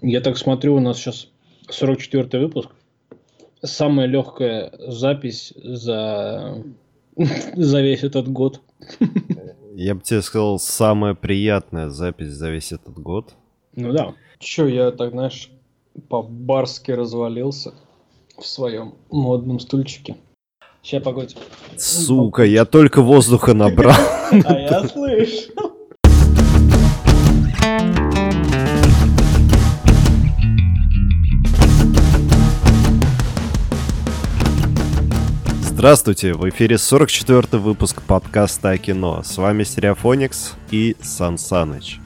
Я 0.00 0.20
так 0.20 0.38
смотрю, 0.38 0.76
у 0.76 0.80
нас 0.80 0.98
сейчас 0.98 1.28
44 1.68 2.42
выпуск. 2.42 2.70
Самая 3.62 4.06
легкая 4.06 4.72
запись 4.78 5.52
за, 5.56 6.62
за 7.16 7.80
весь 7.80 8.04
этот 8.04 8.28
год. 8.28 8.60
Я 9.74 9.94
бы 9.94 10.00
тебе 10.00 10.22
сказал, 10.22 10.58
самая 10.58 11.14
приятная 11.14 11.88
запись 11.88 12.30
за 12.30 12.50
весь 12.50 12.72
этот 12.72 12.98
год. 12.98 13.34
Ну 13.76 13.92
да. 13.92 14.14
Че, 14.40 14.66
я 14.66 14.90
так, 14.90 15.12
знаешь, 15.12 15.52
по-барски 16.08 16.90
развалился 16.90 17.74
в 18.36 18.44
своем 18.44 18.94
модном 19.10 19.60
стульчике. 19.60 20.16
Сейчас, 20.82 21.02
погодь. 21.02 21.36
Сука, 21.76 22.42
я 22.44 22.64
только 22.64 23.02
воздуха 23.02 23.54
набрал. 23.54 23.94
А 24.30 24.58
я 24.58 24.86
слышу. 24.88 25.52
Здравствуйте, 35.78 36.32
в 36.32 36.48
эфире 36.48 36.76
44 36.76 37.62
выпуск 37.62 38.02
подкаста 38.02 38.70
о 38.70 38.78
кино. 38.78 39.22
С 39.22 39.38
вами 39.38 39.62
Стереофоникс 39.62 40.54
и 40.72 40.96
Сан 41.00 41.38
Саныч. 41.38 42.00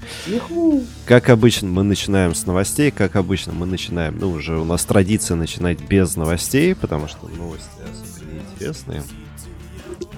Как 1.06 1.30
обычно, 1.30 1.68
мы 1.68 1.82
начинаем 1.82 2.34
с 2.34 2.44
новостей, 2.44 2.90
как 2.90 3.16
обычно, 3.16 3.54
мы 3.54 3.64
начинаем, 3.64 4.18
ну, 4.18 4.32
уже 4.32 4.58
у 4.58 4.66
нас 4.66 4.84
традиция 4.84 5.38
начинать 5.38 5.80
без 5.88 6.16
новостей, 6.16 6.74
потому 6.74 7.08
что 7.08 7.26
новости 7.28 7.70
особо 7.80 8.30
неинтересные 8.30 9.02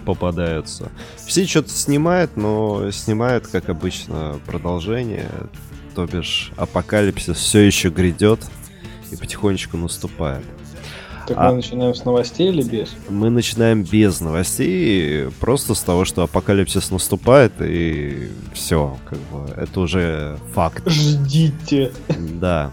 попадаются. 0.04 0.90
Все 1.24 1.46
что-то 1.46 1.70
снимают, 1.70 2.36
но 2.36 2.90
снимают, 2.90 3.46
как 3.46 3.68
обычно, 3.68 4.40
продолжение, 4.46 5.30
то 5.94 6.06
бишь 6.06 6.50
апокалипсис 6.56 7.36
все 7.36 7.60
еще 7.60 7.90
грядет 7.90 8.40
и 9.12 9.16
потихонечку 9.16 9.76
наступает. 9.76 10.44
Так 11.26 11.36
а... 11.38 11.50
мы 11.50 11.56
начинаем 11.56 11.94
с 11.94 12.04
новостей 12.04 12.48
или 12.48 12.62
без? 12.62 12.94
Мы 13.08 13.30
начинаем 13.30 13.82
без 13.82 14.20
новостей, 14.20 15.28
просто 15.40 15.74
с 15.74 15.80
того, 15.80 16.04
что 16.04 16.22
апокалипсис 16.22 16.90
наступает, 16.90 17.52
и 17.60 18.30
все, 18.52 18.98
как 19.06 19.18
бы, 19.18 19.50
это 19.56 19.80
уже 19.80 20.38
факт. 20.52 20.82
Ждите. 20.86 21.92
Да. 22.40 22.72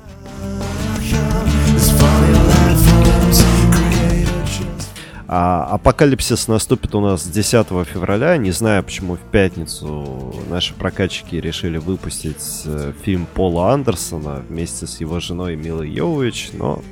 А 5.33 5.63
апокалипсис 5.71 6.49
наступит 6.49 6.93
у 6.93 6.99
нас 6.99 7.25
10 7.25 7.65
февраля. 7.87 8.35
Не 8.35 8.51
знаю, 8.51 8.83
почему 8.83 9.15
в 9.15 9.21
пятницу 9.31 10.35
наши 10.49 10.73
прокатчики 10.73 11.37
решили 11.37 11.77
выпустить 11.77 12.63
э, 12.65 12.91
фильм 13.01 13.25
Пола 13.33 13.71
Андерсона 13.71 14.43
вместе 14.49 14.87
с 14.87 14.99
его 14.99 15.21
женой 15.21 15.55
Милой 15.55 15.89
Йовович, 15.89 16.49
но 16.51 16.83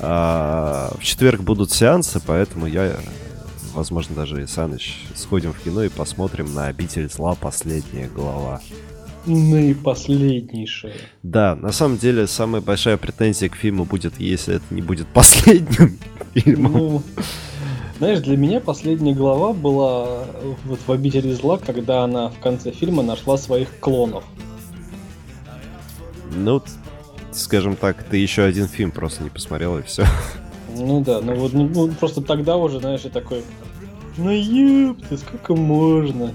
а, 0.00 0.92
в 0.98 1.02
четверг 1.02 1.40
будут 1.40 1.72
сеансы, 1.72 2.20
поэтому 2.24 2.66
я, 2.66 2.96
возможно, 3.74 4.14
даже 4.14 4.42
и 4.42 4.46
Саныч 4.46 5.06
сходим 5.14 5.52
в 5.52 5.58
кино 5.60 5.82
и 5.82 5.88
посмотрим 5.88 6.52
на 6.54 6.66
«Обитель 6.66 7.10
зла. 7.10 7.34
Последняя 7.34 8.08
глава». 8.08 8.60
Наипоследнейшая. 9.26 10.94
Да, 11.22 11.54
на 11.54 11.72
самом 11.72 11.98
деле 11.98 12.26
самая 12.26 12.62
большая 12.62 12.96
претензия 12.96 13.48
к 13.48 13.56
фильму 13.56 13.84
будет, 13.84 14.18
если 14.18 14.56
это 14.56 14.64
не 14.70 14.80
будет 14.80 15.06
последним 15.08 15.98
фильмом. 16.34 16.72
Ну, 16.72 17.02
знаешь, 17.98 18.20
для 18.20 18.36
меня 18.36 18.60
последняя 18.60 19.14
глава 19.14 19.52
была 19.52 20.24
вот 20.64 20.78
в 20.86 20.92
«Обители 20.92 21.32
зла», 21.32 21.58
когда 21.58 22.04
она 22.04 22.28
в 22.28 22.38
конце 22.38 22.70
фильма 22.70 23.02
нашла 23.02 23.36
своих 23.36 23.80
клонов. 23.80 24.24
Ну, 26.34 26.62
скажем 27.38 27.76
так, 27.76 28.02
ты 28.02 28.16
еще 28.16 28.42
один 28.42 28.68
фильм 28.68 28.90
просто 28.90 29.22
не 29.22 29.30
посмотрел 29.30 29.78
и 29.78 29.82
все. 29.82 30.04
Ну 30.76 31.00
да, 31.00 31.20
ну 31.20 31.34
вот 31.34 31.52
ну, 31.54 31.88
просто 31.92 32.20
тогда 32.20 32.56
уже, 32.56 32.78
знаешь, 32.78 33.00
я 33.02 33.10
такой, 33.10 33.42
ну 34.16 34.30
ёпты, 34.30 35.16
сколько 35.16 35.54
можно? 35.56 36.34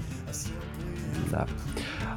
Да. 1.30 1.46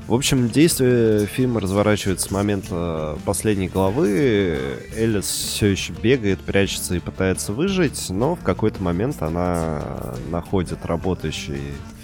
В 0.08 0.14
общем, 0.14 0.50
действие 0.50 1.26
фильма 1.26 1.60
разворачивается 1.60 2.28
с 2.28 2.32
момента 2.32 3.18
последней 3.26 3.68
главы. 3.68 4.58
Элис 4.96 5.26
все 5.26 5.68
еще 5.68 5.94
бегает, 5.94 6.40
прячется 6.40 6.96
и 6.96 7.00
пытается 7.00 7.52
выжить, 7.52 8.10
но 8.10 8.36
в 8.36 8.42
какой-то 8.42 8.82
момент 8.82 9.22
она 9.22 10.16
находит 10.32 10.86
работающий 10.86 11.60
Э, 11.60 11.97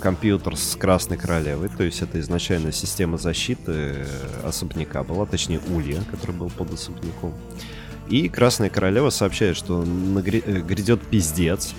компьютер 0.00 0.56
с 0.56 0.76
Красной 0.76 1.16
Королевой, 1.16 1.68
то 1.68 1.84
есть 1.84 2.02
это 2.02 2.18
изначально 2.20 2.72
система 2.72 3.18
защиты 3.18 3.72
э, 3.72 4.06
особняка 4.44 5.02
была, 5.02 5.26
точнее 5.26 5.60
Улья, 5.70 6.00
который 6.10 6.34
был 6.34 6.50
под 6.50 6.72
особняком. 6.72 7.34
И 8.08 8.28
Красная 8.28 8.70
Королева 8.70 9.10
сообщает, 9.10 9.56
что 9.56 9.82
э, 9.84 10.60
грядет 10.60 11.02
пиздец, 11.06 11.74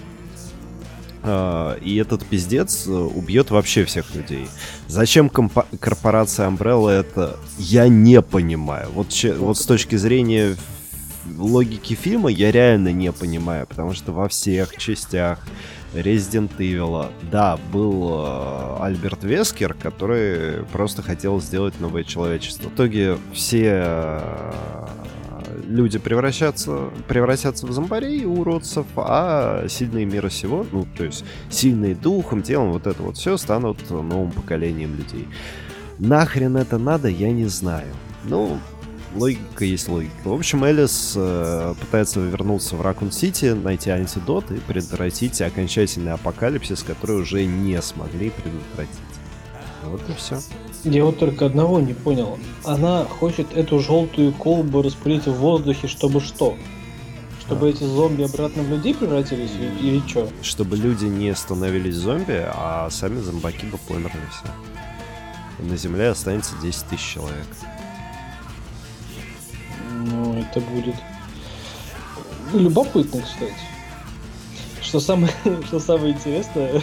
и 1.22 2.02
этот 2.02 2.26
пиздец 2.26 2.88
убьет 2.88 3.52
вообще 3.52 3.84
всех 3.84 4.16
людей. 4.16 4.48
Зачем 4.88 5.30
корпорация 5.30 6.48
Umbrella 6.50 6.92
это, 6.92 7.38
я 7.58 7.90
не 7.90 8.22
понимаю. 8.22 8.90
Вот, 8.94 9.08
вот 9.38 9.58
с 9.58 9.66
точки 9.66 9.98
зрения 9.98 10.56
логики 11.38 11.94
фильма 11.94 12.30
я 12.30 12.52
реально 12.52 12.94
не 12.94 13.12
понимаю, 13.12 13.68
потому 13.68 13.94
что 13.94 14.14
во 14.14 14.30
всех 14.30 14.78
частях 14.78 15.40
Resident 15.94 16.52
Evil. 16.58 17.12
Да, 17.32 17.58
был 17.72 18.26
э, 18.26 18.78
Альберт 18.82 19.24
Вескер, 19.24 19.74
который 19.74 20.64
просто 20.72 21.02
хотел 21.02 21.42
сделать 21.42 21.80
новое 21.80 22.04
человечество. 22.04 22.70
В 22.70 22.76
итоге 22.76 23.18
все 23.34 23.84
э, 23.86 24.86
люди 25.66 26.00
превращаются, 26.00 26.90
превратятся 27.08 27.68
в 27.68 27.72
зомбарей, 27.72 28.26
уродцев, 28.26 28.86
а 28.96 29.68
сильные 29.68 30.06
мира 30.06 30.30
сего, 30.30 30.66
ну, 30.72 30.86
то 30.98 31.04
есть 31.04 31.24
сильные 31.50 31.96
духом, 31.96 32.44
телом, 32.44 32.72
вот 32.72 32.88
это 32.88 33.02
вот 33.02 33.18
все 33.18 33.38
станут 33.38 33.90
новым 33.90 34.32
поколением 34.32 34.96
людей. 34.96 35.28
Нахрен 35.98 36.58
это 36.58 36.78
надо, 36.78 37.08
я 37.10 37.32
не 37.32 37.46
знаю. 37.46 37.88
Ну, 38.24 38.60
логика 39.16 39.66
есть 39.66 39.88
логика. 39.88 40.12
В 40.24 40.34
общем, 40.34 40.64
Элис 40.64 41.14
э, 41.16 41.74
пытается 41.80 42.20
вернуться 42.20 42.76
в 42.76 42.82
Ракун-Сити, 42.82 43.54
найти 43.54 43.90
антидот 43.90 44.52
и 44.52 44.56
предотвратить 44.56 45.42
окончательный 45.42 46.14
апокалипсис, 46.14 46.84
который 46.84 47.22
уже 47.22 47.46
не 47.46 47.82
смогли 47.82 48.30
предотвратить. 48.30 48.96
Вот 49.84 50.02
и 50.10 50.14
все. 50.14 50.40
Я 50.84 51.06
вот 51.06 51.18
только 51.18 51.46
одного 51.46 51.80
не 51.80 51.94
понял. 51.94 52.38
Она 52.64 53.06
хочет 53.06 53.56
эту 53.56 53.80
желтую 53.80 54.32
колбу 54.34 54.82
распылить 54.82 55.26
в 55.26 55.34
воздухе, 55.34 55.88
чтобы 55.88 56.22
что? 56.22 56.56
Чтобы 57.40 57.68
а. 57.68 57.70
эти 57.70 57.84
зомби 57.84 58.24
обратно 58.24 58.64
в 58.64 58.70
людей 58.70 58.94
превратились 58.94 59.52
или, 59.52 59.90
или 59.90 60.08
что? 60.08 60.30
Чтобы 60.42 60.78
люди 60.78 61.06
не 61.06 61.34
становились 61.34 61.96
зомби, 61.96 62.46
а 62.46 62.90
сами 62.92 63.20
зомбаки 63.20 63.66
бы 63.66 63.78
померли 63.88 64.22
все. 64.32 64.46
И 65.60 65.70
на 65.70 65.76
Земле 65.76 66.10
останется 66.10 66.54
10 66.62 66.86
тысяч 66.86 67.14
человек. 67.14 67.48
Это 70.50 70.62
будет 70.62 70.96
любопытно, 72.54 73.22
кстати. 73.22 73.54
Что 74.82 75.00
самое, 75.00 75.32
что 75.68 75.80
самое 75.80 76.14
интересное, 76.14 76.82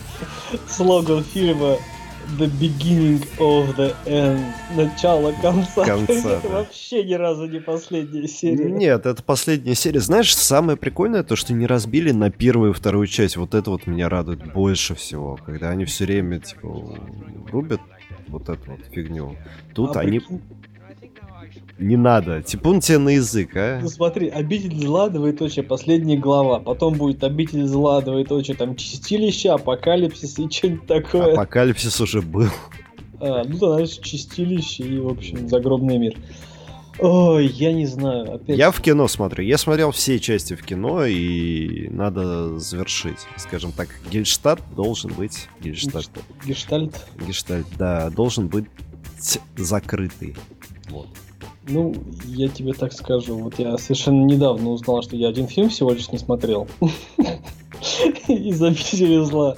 слоган 0.68 1.22
фильма 1.22 1.76
The 2.38 2.48
beginning 2.58 3.26
of 3.38 3.76
the 3.76 3.94
end. 4.06 4.40
Начало 4.74 5.32
конца. 5.42 5.84
конца 5.84 6.14
это 6.14 6.40
да. 6.44 6.48
вообще 6.48 7.04
ни 7.04 7.14
разу 7.14 7.46
не 7.46 7.60
последняя 7.60 8.26
серия. 8.28 8.70
Нет, 8.70 9.04
это 9.06 9.22
последняя 9.22 9.74
серия. 9.74 10.00
Знаешь, 10.00 10.34
самое 10.34 10.78
прикольное 10.78 11.24
то, 11.24 11.36
что 11.36 11.52
не 11.52 11.66
разбили 11.66 12.12
на 12.12 12.30
первую 12.30 12.70
и 12.70 12.74
вторую 12.74 13.06
часть. 13.08 13.36
Вот 13.36 13.54
это 13.54 13.70
вот 13.70 13.86
меня 13.86 14.08
радует 14.08 14.52
больше 14.52 14.94
всего. 14.94 15.38
Когда 15.44 15.70
они 15.70 15.84
все 15.84 16.06
время, 16.06 16.38
типа, 16.38 16.96
рубят 17.50 17.80
вот 18.28 18.48
эту 18.48 18.70
вот 18.70 18.80
фигню. 18.90 19.36
Тут 19.74 19.96
а 19.96 20.00
они... 20.00 20.20
Прикинь 20.20 20.40
не 21.78 21.96
надо. 21.96 22.42
Типун 22.42 22.80
тебе 22.80 22.98
на 22.98 23.10
язык, 23.10 23.50
а? 23.56 23.80
Ну 23.82 23.88
смотри, 23.88 24.28
обитель 24.28 24.76
зла, 24.76 25.08
двоеточие, 25.08 25.64
последняя 25.64 26.16
глава. 26.16 26.60
Потом 26.60 26.94
будет 26.94 27.24
обитель 27.24 27.66
зла, 27.66 28.00
двоеточие, 28.00 28.56
там, 28.56 28.76
чистилище, 28.76 29.50
апокалипсис 29.50 30.38
и 30.38 30.50
что-нибудь 30.50 30.86
такое. 30.86 31.32
Апокалипсис 31.32 32.00
уже 32.00 32.22
был. 32.22 32.48
А, 33.20 33.44
ну 33.44 33.58
да, 33.58 33.86
чистилище 33.86 34.84
и, 34.84 34.98
в 34.98 35.08
общем, 35.08 35.48
загробный 35.48 35.98
мир. 35.98 36.16
Ой, 36.98 37.46
я 37.46 37.72
не 37.72 37.86
знаю. 37.86 38.34
Опять... 38.34 38.58
Я 38.58 38.70
в 38.70 38.80
кино 38.80 39.08
смотрю. 39.08 39.44
Я 39.44 39.58
смотрел 39.58 39.92
все 39.92 40.18
части 40.18 40.54
в 40.54 40.62
кино, 40.62 41.04
и 41.06 41.88
надо 41.88 42.58
завершить. 42.58 43.18
Скажем 43.36 43.72
так, 43.72 43.88
Гельштадт 44.10 44.60
должен 44.76 45.12
быть... 45.12 45.48
Гельштадт. 45.60 46.10
Гештальт? 46.44 47.06
Гештальт, 47.26 47.66
да, 47.78 48.10
должен 48.10 48.48
быть 48.48 48.66
закрытый. 49.56 50.36
Вот. 50.90 51.08
Ну, 51.68 51.94
я 52.24 52.48
тебе 52.48 52.72
так 52.72 52.92
скажу. 52.92 53.38
Вот 53.38 53.58
я 53.58 53.78
совершенно 53.78 54.24
недавно 54.24 54.70
узнал, 54.70 55.02
что 55.02 55.16
я 55.16 55.28
один 55.28 55.46
фильм 55.46 55.68
всего 55.68 55.92
лишь 55.92 56.10
не 56.10 56.18
смотрел. 56.18 56.66
Из 58.28 58.62
обители 58.62 59.22
зла. 59.24 59.56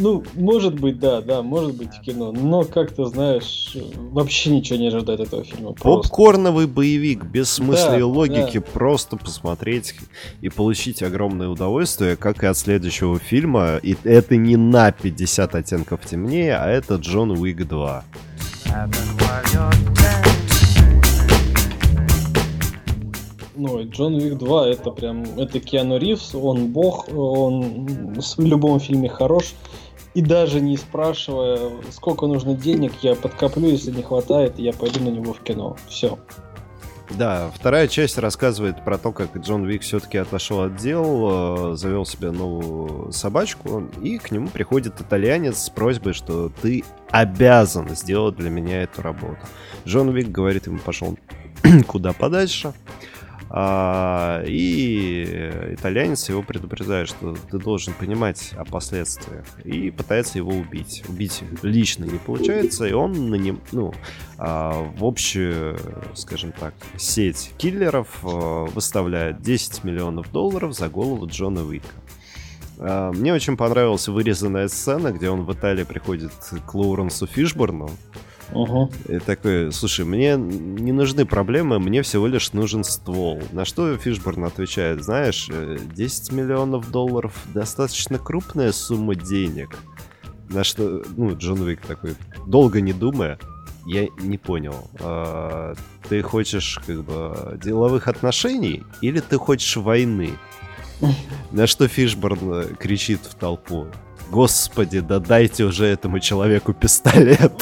Ну, 0.00 0.22
может 0.34 0.78
быть, 0.78 1.00
да, 1.00 1.20
да, 1.20 1.42
может 1.42 1.74
быть 1.74 1.92
в 1.92 2.00
кино, 2.00 2.30
но 2.30 2.62
как-то, 2.62 3.06
знаешь, 3.06 3.76
вообще 3.96 4.50
ничего 4.50 4.78
не 4.78 4.88
ожидает 4.88 5.18
этого 5.20 5.42
фильма. 5.42 5.72
Просто. 5.72 6.08
Попкорновый 6.08 6.66
боевик, 6.66 7.24
без 7.24 7.50
смысла 7.50 7.90
да, 7.90 7.98
и 7.98 8.02
логики, 8.02 8.58
да. 8.58 8.64
просто 8.72 9.16
посмотреть 9.16 9.96
и 10.40 10.48
получить 10.50 11.02
огромное 11.02 11.48
удовольствие, 11.48 12.16
как 12.16 12.44
и 12.44 12.46
от 12.46 12.56
следующего 12.56 13.18
фильма. 13.18 13.78
И 13.82 13.96
это 14.04 14.36
не 14.36 14.56
на 14.56 14.92
50 14.92 15.54
оттенков 15.54 16.04
темнее, 16.04 16.56
а 16.56 16.68
это 16.68 16.94
Джон 16.96 17.32
Уик 17.32 17.66
2. 17.66 18.04
Ну, 23.58 23.82
Джон 23.82 24.14
Уик 24.14 24.38
2 24.38 24.68
это 24.68 24.92
прям, 24.92 25.24
это 25.36 25.58
Киану 25.58 25.98
Ривз, 25.98 26.32
он 26.32 26.68
бог, 26.68 27.08
он 27.12 27.86
в 27.86 28.40
любом 28.40 28.78
фильме 28.78 29.08
хорош. 29.08 29.54
И 30.14 30.22
даже 30.22 30.60
не 30.60 30.76
спрашивая, 30.76 31.58
сколько 31.90 32.26
нужно 32.26 32.54
денег, 32.54 32.92
я 33.02 33.16
подкоплю, 33.16 33.68
если 33.68 33.90
не 33.90 34.02
хватает, 34.02 34.58
я 34.60 34.72
пойду 34.72 35.00
на 35.00 35.08
него 35.08 35.32
в 35.32 35.40
кино. 35.40 35.76
Все. 35.88 36.18
Да, 37.10 37.50
вторая 37.52 37.88
часть 37.88 38.16
рассказывает 38.18 38.84
про 38.84 38.96
то, 38.96 39.10
как 39.10 39.36
Джон 39.36 39.64
Вик 39.64 39.82
все-таки 39.82 40.18
отошел 40.18 40.62
от 40.62 40.76
дел, 40.76 41.72
э, 41.72 41.76
завел 41.76 42.04
себе 42.04 42.30
новую 42.30 43.10
собачку, 43.12 43.88
и 44.00 44.18
к 44.18 44.30
нему 44.30 44.48
приходит 44.48 45.00
итальянец 45.00 45.58
с 45.58 45.70
просьбой, 45.70 46.12
что 46.12 46.52
ты 46.62 46.84
обязан 47.10 47.88
сделать 47.96 48.36
для 48.36 48.50
меня 48.50 48.82
эту 48.82 49.02
работу. 49.02 49.38
Джон 49.84 50.10
Вик 50.10 50.28
говорит 50.30 50.66
ему, 50.66 50.78
пошел 50.78 51.16
куда 51.86 52.12
подальше. 52.12 52.72
А, 53.50 54.42
и 54.46 55.72
итальянец 55.72 56.28
его 56.28 56.42
предупреждает, 56.42 57.08
что 57.08 57.34
ты 57.50 57.58
должен 57.58 57.94
понимать 57.94 58.52
о 58.56 58.64
последствиях. 58.64 59.44
И 59.64 59.90
пытается 59.90 60.38
его 60.38 60.52
убить. 60.52 61.02
Убить 61.08 61.42
лично 61.62 62.04
не 62.04 62.18
получается, 62.18 62.86
и 62.86 62.92
он 62.92 63.30
на 63.30 63.36
нем, 63.36 63.60
ну, 63.72 63.94
а, 64.36 64.90
в 64.96 65.04
общую, 65.04 65.78
скажем 66.14 66.52
так, 66.52 66.74
сеть 66.98 67.52
киллеров 67.56 68.08
а, 68.22 68.66
выставляет 68.66 69.40
10 69.40 69.84
миллионов 69.84 70.30
долларов 70.30 70.74
за 70.74 70.88
голову 70.88 71.26
Джона 71.26 71.64
Уика. 71.64 71.88
Мне 72.80 73.34
очень 73.34 73.56
понравилась 73.56 74.06
вырезанная 74.06 74.68
сцена, 74.68 75.10
где 75.10 75.30
он 75.30 75.42
в 75.42 75.52
Италии 75.52 75.82
приходит 75.82 76.30
к 76.64 76.74
Лоуренсу 76.74 77.26
Фишборну, 77.26 77.90
Угу. 78.52 78.90
И 79.08 79.18
такой, 79.18 79.72
слушай, 79.72 80.04
мне 80.04 80.36
не 80.36 80.92
нужны 80.92 81.26
проблемы, 81.26 81.78
мне 81.78 82.02
всего 82.02 82.26
лишь 82.26 82.52
нужен 82.52 82.84
ствол. 82.84 83.42
На 83.52 83.64
что 83.64 83.96
Фишборн 83.96 84.44
отвечает, 84.44 85.02
знаешь, 85.04 85.48
10 85.48 86.30
э, 86.30 86.34
миллионов 86.34 86.90
долларов 86.90 87.34
достаточно 87.52 88.18
крупная 88.18 88.72
сумма 88.72 89.14
денег. 89.14 89.78
На 90.48 90.64
что, 90.64 91.02
ну, 91.16 91.36
Джон 91.36 91.60
Уик 91.60 91.82
такой, 91.82 92.14
долго 92.46 92.80
не 92.80 92.94
думая, 92.94 93.38
я 93.86 94.08
не 94.18 94.38
понял. 94.38 94.90
А, 95.00 95.74
ты 96.08 96.22
хочешь, 96.22 96.80
как 96.86 97.04
бы, 97.04 97.58
деловых 97.62 98.08
отношений 98.08 98.82
или 99.02 99.20
ты 99.20 99.36
хочешь 99.36 99.76
войны? 99.76 100.30
На 101.52 101.66
что 101.66 101.86
Фишборн 101.86 102.52
э, 102.52 102.74
кричит 102.78 103.20
в 103.24 103.34
толпу. 103.34 103.86
Господи, 104.30 105.00
да 105.00 105.18
дайте 105.18 105.64
уже 105.64 105.86
этому 105.86 106.20
человеку 106.20 106.72
пистолет. 106.74 107.52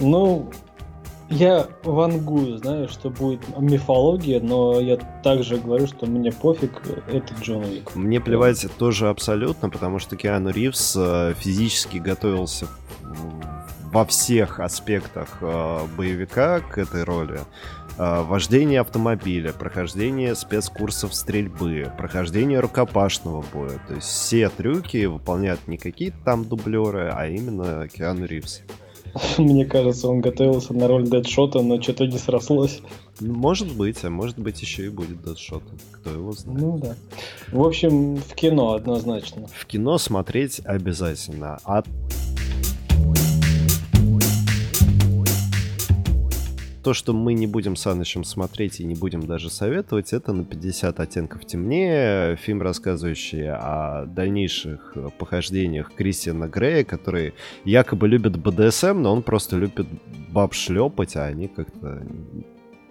Ну, 0.00 0.50
я 1.30 1.66
вангую, 1.84 2.58
знаю, 2.58 2.88
что 2.88 3.08
будет 3.08 3.40
мифология, 3.56 4.40
но 4.40 4.80
я 4.80 4.96
также 5.22 5.56
говорю, 5.56 5.86
что 5.86 6.06
мне 6.06 6.32
пофиг, 6.32 6.82
это 7.08 7.34
Джон 7.40 7.64
Уик. 7.64 7.94
Мне 7.94 8.20
плевать 8.20 8.66
тоже 8.78 9.08
абсолютно, 9.08 9.70
потому 9.70 9.98
что 9.98 10.16
Киану 10.16 10.50
Ривз 10.50 10.94
э, 10.98 11.34
физически 11.38 11.98
готовился 11.98 12.66
во 13.92 14.04
всех 14.04 14.58
аспектах 14.58 15.38
э, 15.40 15.80
боевика 15.96 16.60
к 16.60 16.78
этой 16.78 17.04
роли. 17.04 17.40
Э, 17.98 18.22
вождение 18.22 18.80
автомобиля, 18.80 19.52
прохождение 19.52 20.34
спецкурсов 20.34 21.14
стрельбы, 21.14 21.92
прохождение 21.98 22.60
рукопашного 22.60 23.44
боя. 23.52 23.80
То 23.86 23.94
есть 23.94 24.06
все 24.06 24.48
трюки 24.48 25.04
выполняют 25.04 25.66
не 25.68 25.76
какие-то 25.76 26.16
там 26.24 26.44
дублеры, 26.44 27.12
а 27.14 27.26
именно 27.26 27.86
Киану 27.88 28.26
Ривз. 28.26 28.62
Мне 29.38 29.66
кажется, 29.66 30.08
он 30.08 30.20
готовился 30.20 30.72
на 30.72 30.88
роль 30.88 31.06
Дэдшота, 31.06 31.60
но 31.60 31.80
что-то 31.80 32.06
не 32.06 32.18
срослось. 32.18 32.80
Может 33.20 33.74
быть, 33.76 34.02
а 34.04 34.10
может 34.10 34.38
быть 34.38 34.60
еще 34.62 34.86
и 34.86 34.88
будет 34.88 35.22
Дэдшот. 35.22 35.62
Кто 35.92 36.10
его 36.10 36.32
знает. 36.32 36.60
Ну 36.60 36.78
да. 36.78 36.96
В 37.50 37.62
общем, 37.62 38.16
в 38.16 38.34
кино 38.34 38.72
однозначно. 38.72 39.48
В 39.52 39.66
кино 39.66 39.98
смотреть 39.98 40.60
обязательно. 40.64 41.58
А 41.64 41.82
то, 46.82 46.94
что 46.94 47.12
мы 47.12 47.34
не 47.34 47.46
будем 47.46 47.76
с 47.76 47.86
Анышем 47.86 48.24
смотреть 48.24 48.80
и 48.80 48.84
не 48.84 48.94
будем 48.94 49.26
даже 49.26 49.50
советовать, 49.50 50.12
это 50.12 50.32
на 50.32 50.44
50 50.44 51.00
оттенков 51.00 51.44
темнее. 51.46 52.36
Фильм, 52.36 52.62
рассказывающий 52.62 53.48
о 53.50 54.06
дальнейших 54.06 54.96
похождениях 55.18 55.92
Кристиана 55.94 56.48
Грея, 56.48 56.84
который 56.84 57.34
якобы 57.64 58.08
любит 58.08 58.36
БДСМ, 58.36 59.00
но 59.00 59.12
он 59.12 59.22
просто 59.22 59.56
любит 59.56 59.86
баб 60.30 60.54
шлепать, 60.54 61.16
а 61.16 61.26
они 61.26 61.48
как-то 61.48 62.02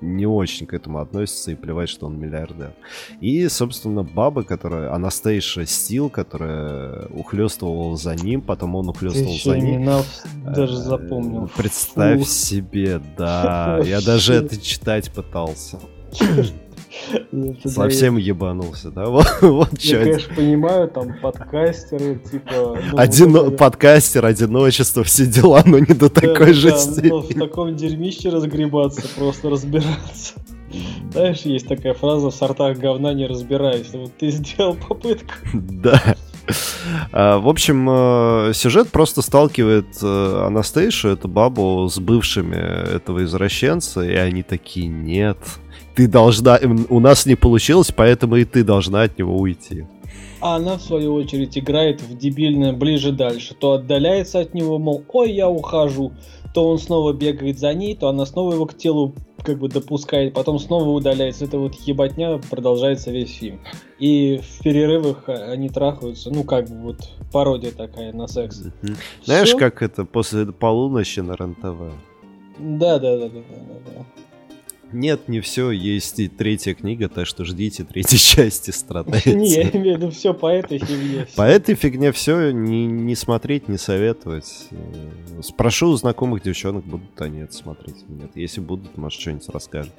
не 0.02 0.26
очень 0.26 0.66
к 0.66 0.74
этому 0.74 1.00
относится 1.00 1.52
и 1.52 1.56
плевать, 1.56 1.90
что 1.90 2.08
он 2.08 2.20
миллиардер. 2.20 2.74
И, 3.20 3.48
собственно, 3.48 4.04
баба, 4.04 4.44
которая, 4.44 4.94
Анастейша 4.94 5.66
Стил, 5.66 6.10
которая 6.10 7.08
ухлестывала 7.08 7.96
за 7.96 8.16
ним, 8.16 8.42
потом 8.42 8.76
он 8.76 8.90
ухлестывал 8.90 9.38
за 9.38 9.58
ним. 9.58 9.90
даже 10.44 10.74
э, 10.74 10.78
запомнил. 10.78 11.50
Представь 11.56 12.20
Фу. 12.20 12.26
себе, 12.26 13.02
да. 13.18 13.80
Я 13.86 14.02
даже 14.02 14.34
это 14.34 14.60
читать 14.60 15.12
пытался. 15.12 15.80
Совсем 17.66 18.18
ебанулся, 18.18 18.92
да? 18.92 19.06
Вот, 19.10 19.28
вот 19.42 19.80
Я, 19.80 20.00
конечно, 20.00 20.36
понимаю, 20.36 20.88
там 20.90 21.16
подкастеры, 21.22 22.20
типа... 22.32 22.78
Ну, 22.92 22.98
Одино... 22.98 23.44
вот, 23.44 23.58
Подкастер, 23.58 24.26
одиночество, 24.26 25.04
все 25.04 25.26
дела, 25.26 25.64
но 25.66 25.80
не 25.80 25.94
до 25.94 26.10
такой 26.10 26.48
да, 26.48 26.54
же 26.54 26.70
да, 26.72 26.78
степени. 26.78 27.10
Но 27.10 27.20
в 27.20 27.34
таком 27.34 27.76
дерьмище 27.76 28.30
разгребаться, 28.30 29.08
просто 29.18 29.50
разбираться. 29.50 30.34
Знаешь, 31.12 31.42
есть 31.42 31.68
такая 31.68 31.94
фраза 31.94 32.30
«в 32.30 32.36
сортах 32.36 32.78
говна 32.78 33.14
не 33.14 33.28
разбирайся». 33.28 33.98
Вот 33.98 34.14
ты 34.18 34.30
сделал 34.30 34.76
попытку. 34.76 35.34
Да. 35.54 36.16
А, 37.12 37.38
в 37.38 37.48
общем, 37.48 37.88
э, 37.90 38.52
сюжет 38.54 38.90
просто 38.90 39.22
сталкивает 39.22 39.88
э, 40.02 40.44
Анастейшу, 40.48 41.10
эту 41.10 41.28
бабу, 41.28 41.88
с 41.90 42.00
бывшими 42.00 42.56
этого 42.96 43.24
извращенца, 43.24 44.02
и 44.02 44.16
они 44.16 44.44
такие 44.44 44.88
«нет» 44.88 45.38
ты 45.96 46.08
должна... 46.08 46.60
У 46.90 47.00
нас 47.00 47.26
не 47.26 47.36
получилось, 47.36 47.92
поэтому 47.96 48.36
и 48.38 48.46
ты 48.46 48.64
должна 48.64 49.04
от 49.04 49.18
него 49.18 49.38
уйти. 49.38 49.86
А 50.40 50.56
она, 50.56 50.78
в 50.78 50.82
свою 50.82 51.14
очередь, 51.14 51.58
играет 51.58 52.02
в 52.02 52.18
дебильное 52.18 52.74
ближе-дальше. 52.74 53.54
То 53.54 53.74
отдаляется 53.74 54.40
от 54.40 54.54
него, 54.54 54.80
мол, 54.80 55.04
ой, 55.14 55.32
я 55.32 55.48
ухожу. 55.48 56.14
То 56.54 56.68
он 56.68 56.80
снова 56.80 57.14
бегает 57.14 57.60
за 57.60 57.74
ней, 57.74 57.96
то 57.96 58.10
она 58.10 58.26
снова 58.26 58.54
его 58.54 58.66
к 58.66 58.76
телу 58.76 59.16
как 59.44 59.60
бы 59.60 59.70
допускает, 59.70 60.34
потом 60.34 60.60
снова 60.60 60.90
удаляется. 60.90 61.46
Это 61.46 61.58
вот 61.58 61.76
ебатня 61.76 62.40
продолжается 62.50 63.12
весь 63.12 63.36
фильм. 63.38 63.62
И 64.00 64.40
в 64.44 64.64
перерывах 64.64 65.28
они 65.28 65.70
трахаются, 65.70 66.30
ну 66.32 66.44
как 66.44 66.70
бы 66.70 66.76
вот 66.78 66.98
пародия 67.32 67.72
такая 67.72 68.14
на 68.14 68.28
секс. 68.28 68.64
Знаешь, 69.24 69.50
Всё? 69.50 69.58
как 69.58 69.82
это 69.82 70.06
после 70.06 70.46
полуночи 70.48 71.20
на 71.22 71.34
РЕН-ТВ? 71.34 71.94
Да, 72.60 73.00
да, 73.00 73.18
да, 73.18 73.30
да, 73.30 73.40
да, 73.40 73.76
да. 73.86 74.06
Нет, 74.94 75.28
не 75.28 75.40
все, 75.40 75.72
есть 75.72 76.20
и 76.20 76.28
третья 76.28 76.74
книга, 76.74 77.10
так 77.10 77.28
что 77.28 77.46
ждите 77.46 77.84
третьей 77.84 78.18
части 78.20 78.72
страдайте. 78.72 79.34
Не, 79.34 79.50
я 79.50 79.70
имею 79.70 79.96
в 79.96 80.02
виду 80.02 80.12
все 80.12 80.34
по 80.34 80.48
этой 80.48 80.80
фигне. 80.80 81.28
По 81.36 81.44
этой 81.44 81.76
фигне 81.76 82.12
все, 82.12 82.52
не, 82.52 82.86
не 82.86 83.16
смотреть, 83.16 83.68
не 83.68 83.78
советовать. 83.78 84.68
Э, 84.72 85.42
спрошу 85.42 85.90
у 85.90 85.96
знакомых 85.96 86.44
девчонок, 86.44 86.84
будут 86.84 87.20
они 87.22 87.40
это 87.40 87.54
смотреть. 87.54 88.08
Нет, 88.10 88.32
если 88.36 88.62
будут, 88.62 88.98
может, 88.98 89.20
что-нибудь 89.20 89.50
расскажут. 89.50 89.94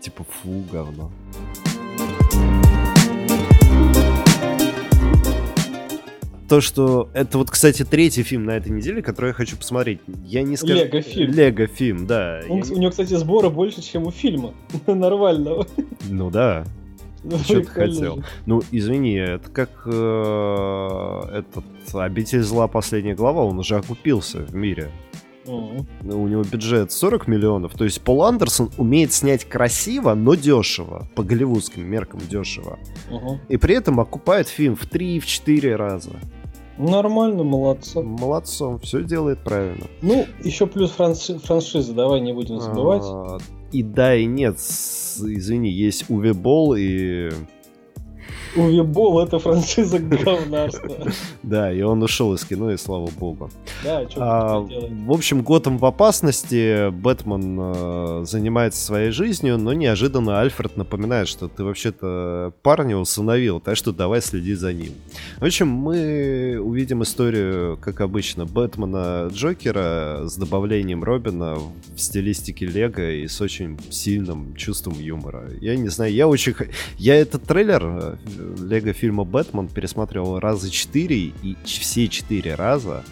Типа, 0.00 0.24
фу, 0.24 0.64
говно. 0.70 1.10
То, 6.54 6.60
что 6.60 7.08
это 7.14 7.38
вот, 7.38 7.50
кстати, 7.50 7.84
третий 7.84 8.22
фильм 8.22 8.44
на 8.44 8.52
этой 8.52 8.70
неделе, 8.70 9.02
который 9.02 9.28
я 9.28 9.32
хочу 9.32 9.56
посмотреть. 9.56 9.98
Я 10.24 10.42
не 10.42 10.56
скажу... 10.56 10.84
Лего-фильм. 10.84 11.32
Лего-фильм, 11.32 12.06
да. 12.06 12.42
Он, 12.48 12.62
я... 12.62 12.72
У 12.72 12.76
него, 12.76 12.90
кстати, 12.92 13.12
сбора 13.14 13.50
больше, 13.50 13.82
чем 13.82 14.04
у 14.04 14.12
фильма. 14.12 14.54
Нормального. 14.86 15.66
Ну 16.08 16.30
да. 16.30 16.64
Ну, 17.24 17.38
что 17.38 17.60
ты 17.60 17.66
хотел? 17.66 18.22
Ну, 18.46 18.62
извини, 18.70 19.14
это 19.14 19.50
как 19.50 19.70
э, 19.86 21.38
этот 21.38 21.64
«Обитель 21.92 22.42
зла. 22.42 22.68
Последняя 22.68 23.16
глава», 23.16 23.42
он 23.42 23.58
уже 23.58 23.74
окупился 23.74 24.38
в 24.38 24.54
мире. 24.54 24.92
Uh-huh. 25.44 25.84
У 26.04 26.28
него 26.28 26.44
бюджет 26.44 26.92
40 26.92 27.26
миллионов. 27.26 27.74
То 27.74 27.82
есть 27.82 28.00
Пол 28.00 28.22
Андерсон 28.22 28.70
умеет 28.78 29.12
снять 29.12 29.44
красиво, 29.44 30.14
но 30.14 30.36
дешево. 30.36 31.08
По 31.16 31.24
голливудским 31.24 31.84
меркам 31.84 32.20
дешево. 32.20 32.78
Uh-huh. 33.10 33.38
И 33.48 33.56
при 33.56 33.74
этом 33.74 33.98
окупает 33.98 34.46
фильм 34.46 34.76
в 34.76 34.84
3-4 34.84 35.74
раза. 35.74 36.12
Нормально, 36.78 37.44
молодцом. 37.44 38.06
Молодцом, 38.06 38.78
все 38.80 39.02
делает 39.02 39.38
правильно. 39.44 39.86
Ну, 40.02 40.26
еще 40.42 40.66
плюс 40.66 40.90
франши- 40.90 41.38
франшиза, 41.38 41.92
давай 41.94 42.20
не 42.20 42.32
будем 42.32 42.58
забывать. 42.60 43.04
А, 43.04 43.38
и 43.72 43.82
да, 43.82 44.14
и 44.16 44.24
нет. 44.26 44.56
Извини, 44.56 45.70
есть 45.70 46.06
Уве 46.08 46.32
Болл 46.32 46.74
и... 46.74 47.30
Увебол 48.56 49.20
это 49.20 49.38
франшиза 49.38 49.98
говнарства. 49.98 50.96
Да, 51.42 51.72
и 51.72 51.82
он 51.82 52.02
ушел 52.02 52.34
из 52.34 52.44
кино, 52.44 52.70
и 52.70 52.76
слава 52.76 53.10
богу. 53.18 53.50
Да, 53.82 54.08
что 54.08 54.20
А, 54.22 54.60
в 54.60 55.12
общем, 55.12 55.42
Готэм 55.42 55.78
в 55.78 55.84
опасности, 55.84 56.90
Бэтмен 56.90 57.58
э, 57.60 58.24
занимается 58.26 58.84
своей 58.84 59.10
жизнью, 59.10 59.58
но 59.58 59.72
неожиданно 59.72 60.40
Альфред 60.40 60.76
напоминает, 60.76 61.28
что 61.28 61.48
ты 61.48 61.64
вообще-то 61.64 62.52
парня 62.62 62.96
усыновил, 62.96 63.60
так 63.60 63.76
что 63.76 63.92
давай 63.92 64.22
следи 64.22 64.54
за 64.54 64.72
ним. 64.72 64.92
В 65.38 65.44
общем, 65.44 65.68
мы 65.68 66.58
увидим 66.60 67.02
историю, 67.02 67.78
как 67.80 68.00
обычно, 68.00 68.46
Бэтмена 68.46 69.28
Джокера 69.32 70.22
с 70.26 70.36
добавлением 70.36 71.02
Робина 71.02 71.56
в 71.56 71.98
стилистике 71.98 72.66
Лего 72.66 73.10
и 73.10 73.26
с 73.26 73.40
очень 73.40 73.78
сильным 73.90 74.54
чувством 74.54 74.94
юмора. 74.98 75.44
Я 75.60 75.76
не 75.76 75.88
знаю, 75.88 76.12
я 76.12 76.28
очень... 76.28 76.54
Я 76.98 77.16
этот 77.16 77.44
трейлер 77.44 77.82
э, 77.84 78.16
Лего 78.58 78.92
фильма 78.92 79.24
«Бэтмен» 79.24 79.68
пересматривал 79.68 80.38
раза 80.38 80.70
четыре, 80.70 81.32
и 81.42 81.56
все 81.64 82.08
четыре 82.08 82.54
раза 82.54 83.04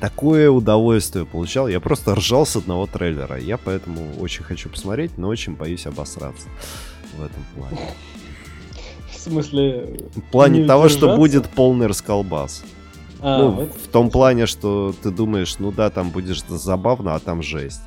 такое 0.00 0.50
удовольствие 0.50 1.24
получал. 1.24 1.68
Я 1.68 1.80
просто 1.80 2.14
ржал 2.14 2.46
с 2.46 2.56
одного 2.56 2.86
трейлера. 2.86 3.38
Я 3.38 3.56
поэтому 3.56 4.00
очень 4.20 4.44
хочу 4.44 4.68
посмотреть, 4.68 5.16
но 5.18 5.28
очень 5.28 5.54
боюсь 5.54 5.86
обосраться 5.86 6.48
в 7.16 7.22
этом 7.24 7.44
плане. 7.54 7.78
В 9.10 9.18
смысле... 9.18 9.98
В 10.14 10.20
плане 10.30 10.60
Не 10.60 10.66
того, 10.66 10.88
что 10.88 11.16
будет 11.16 11.48
полный 11.48 11.86
расколбас. 11.86 12.62
А, 13.20 13.38
ну, 13.38 13.62
это- 13.62 13.72
в 13.78 13.88
том 13.88 14.10
плане, 14.10 14.46
что 14.46 14.94
ты 15.02 15.10
думаешь, 15.10 15.58
ну 15.58 15.72
да, 15.72 15.90
там 15.90 16.10
будет 16.10 16.38
забавно, 16.48 17.14
а 17.14 17.18
там 17.18 17.42
жесть. 17.42 17.80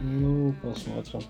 Ну, 0.00 0.54
посмотрим. 0.62 1.20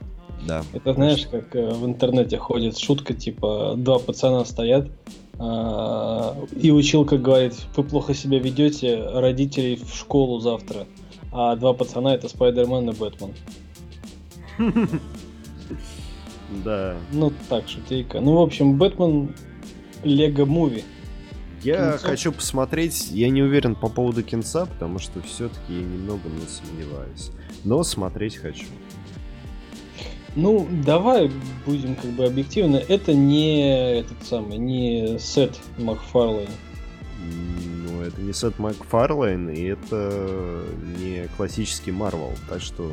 Да. 0.46 0.62
Это 0.72 0.94
знаешь, 0.94 1.26
как 1.30 1.54
э, 1.56 1.70
в 1.70 1.86
интернете 1.86 2.38
ходит 2.38 2.78
шутка, 2.78 3.14
типа, 3.14 3.74
два 3.76 3.98
пацана 3.98 4.44
стоят, 4.44 4.90
а, 5.38 6.36
и 6.54 6.70
училка 6.70 7.18
говорит, 7.18 7.54
вы 7.76 7.82
плохо 7.82 8.14
себя 8.14 8.38
ведете, 8.38 9.04
родителей 9.04 9.76
в 9.76 9.94
школу 9.94 10.38
завтра. 10.40 10.86
А 11.32 11.56
два 11.56 11.72
пацана 11.72 12.14
это 12.14 12.28
Спайдермен 12.28 12.90
и 12.90 12.94
Бэтмен. 12.94 13.34
Да. 16.62 16.96
Ну, 17.10 17.32
так, 17.48 17.68
шутейка. 17.68 18.20
Ну, 18.20 18.36
в 18.36 18.40
общем, 18.40 18.78
Бэтмен 18.78 19.34
Лего 20.04 20.44
Муви. 20.44 20.84
Я 21.64 21.92
Кинцо? 21.92 22.06
хочу 22.06 22.32
посмотреть, 22.32 23.08
я 23.10 23.30
не 23.30 23.42
уверен 23.42 23.74
по 23.74 23.88
поводу 23.88 24.22
кинца, 24.22 24.66
потому 24.66 24.98
что 24.98 25.22
все-таки 25.22 25.72
я 25.72 25.80
немного 25.80 26.28
не 26.28 26.46
сомневаюсь. 26.46 27.30
Но 27.64 27.82
смотреть 27.82 28.36
хочу. 28.36 28.66
Ну, 30.36 30.66
давай 30.84 31.30
будем 31.64 31.94
как 31.94 32.10
бы 32.10 32.24
объективны. 32.24 32.76
Это 32.76 33.14
не 33.14 33.98
этот 34.00 34.24
самый, 34.24 34.58
не 34.58 35.18
Сет 35.18 35.58
Макфарлейн. 35.78 36.48
Ну, 37.20 38.02
это 38.02 38.20
не 38.20 38.32
Сет 38.32 38.58
Макфарлейн, 38.58 39.50
и 39.50 39.62
это 39.62 40.64
не 40.98 41.28
классический 41.36 41.92
Марвел, 41.92 42.32
так 42.48 42.60
что... 42.60 42.90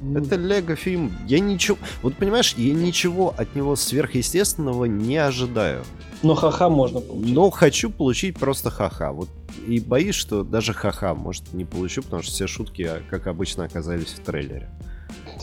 Ну, 0.00 0.20
Это 0.20 0.36
Лего 0.36 0.76
фильм. 0.76 1.12
Я 1.26 1.40
ничего... 1.40 1.78
Вот 2.02 2.14
понимаешь, 2.16 2.54
я 2.56 2.74
ничего 2.74 3.34
от 3.36 3.54
него 3.56 3.74
сверхъестественного 3.74 4.84
не 4.84 5.16
ожидаю. 5.16 5.82
Но 6.22 6.34
ха-ха 6.34 6.68
можно 6.68 7.00
получить. 7.00 7.34
Но 7.34 7.50
хочу 7.50 7.90
получить 7.90 8.38
просто 8.38 8.70
ха-ха. 8.70 9.12
Вот 9.12 9.28
и 9.66 9.80
боюсь, 9.80 10.14
что 10.14 10.44
даже 10.44 10.72
ха-ха, 10.72 11.14
может, 11.14 11.52
не 11.52 11.64
получу, 11.64 12.02
потому 12.02 12.22
что 12.22 12.32
все 12.32 12.46
шутки, 12.46 12.82
а, 12.82 13.02
как 13.08 13.26
обычно, 13.26 13.64
оказались 13.64 14.08
в 14.08 14.20
трейлере. 14.20 14.70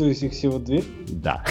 То 0.01 0.07
есть 0.07 0.23
их 0.23 0.31
всего 0.31 0.57
две. 0.57 0.83
Да. 1.09 1.43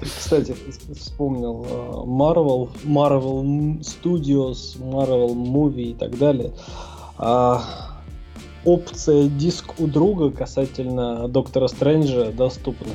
Кстати, 0.00 0.52
вс- 0.52 0.96
вспомнил 0.96 1.66
э, 1.68 1.68
Marvel, 2.06 2.70
Marvel 2.84 3.80
Studios, 3.80 4.78
Marvel 4.78 5.34
Movie 5.34 5.90
и 5.90 5.94
так 5.94 6.16
далее. 6.16 6.52
А, 7.18 7.64
опция 8.64 9.26
диск 9.26 9.80
у 9.80 9.88
друга 9.88 10.30
касательно 10.30 11.26
Доктора 11.26 11.66
Стрэнджа 11.66 12.30
доступна. 12.30 12.92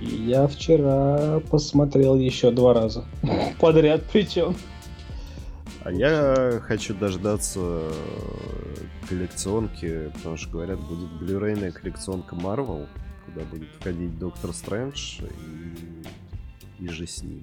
И 0.00 0.06
я 0.06 0.46
вчера 0.46 1.40
посмотрел 1.50 2.14
еще 2.14 2.52
два 2.52 2.74
раза. 2.74 3.06
Подряд 3.60 4.02
причем. 4.12 4.54
А 5.82 5.90
я 5.90 6.60
хочу 6.62 6.94
дождаться 6.94 7.58
э, 7.60 7.90
коллекционки, 9.08 10.12
потому 10.14 10.36
что, 10.36 10.48
говорят, 10.48 10.78
будет 10.78 11.10
блюрейная 11.18 11.72
коллекционка 11.72 12.36
Marvel, 12.36 12.86
куда 13.32 13.44
будет 13.44 13.68
входить 13.78 14.18
Доктор 14.18 14.52
Стрэндж 14.52 15.20
и, 16.80 16.84
и 16.84 16.88
же 16.88 17.06
с 17.06 17.22
ним. 17.22 17.42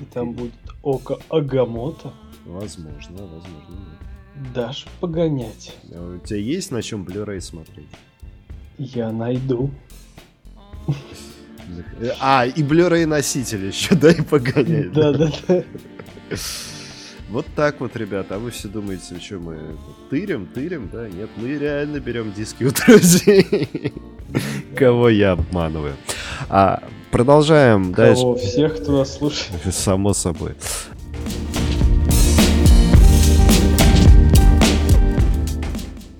И 0.00 0.04
там 0.04 0.32
будет 0.32 0.54
Око 0.82 1.18
Агамото. 1.28 2.12
Возможно, 2.44 3.16
возможно. 3.22 3.70
нет. 3.70 4.52
Дашь 4.54 4.86
погонять. 5.00 5.76
А 5.92 6.16
у 6.16 6.18
тебя 6.18 6.38
есть 6.38 6.70
на 6.70 6.82
чем 6.82 7.04
Blu-ray 7.04 7.40
смотреть? 7.40 7.88
Я 8.78 9.10
найду. 9.10 9.70
А, 12.20 12.46
и 12.46 12.62
Blu-ray 12.62 13.06
носитель 13.06 13.66
еще, 13.66 13.94
дай 13.94 14.14
погонять. 14.22 14.92
Да-да-да. 14.92 15.64
Вот 17.28 17.46
так 17.56 17.80
вот, 17.80 17.96
ребята. 17.96 18.36
А 18.36 18.38
вы 18.38 18.50
все 18.50 18.68
думаете, 18.68 19.18
что 19.18 19.38
мы 19.38 19.58
тырим, 20.10 20.46
тырим, 20.46 20.88
да? 20.92 21.08
Нет, 21.08 21.28
мы 21.36 21.58
реально 21.58 21.98
берем 21.98 22.32
диски 22.32 22.64
у 22.64 22.70
друзей. 22.70 23.92
Кого 24.76 25.08
я 25.08 25.32
обманываю. 25.32 25.94
А, 26.48 26.82
продолжаем 27.10 27.92
дальше. 27.92 28.22
Кого? 28.22 28.36
Всех, 28.36 28.76
кто 28.82 28.98
нас 28.98 29.16
слушает. 29.16 29.74
Само 29.74 30.12
собой. 30.14 30.52